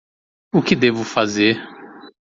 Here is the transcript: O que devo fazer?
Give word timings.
O 0.51 0.63
que 0.63 0.75
devo 0.75 1.03
fazer? 1.03 1.61